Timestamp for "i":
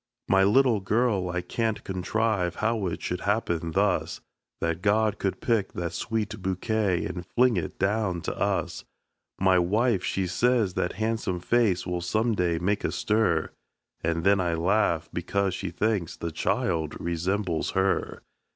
1.29-1.41, 14.39-14.55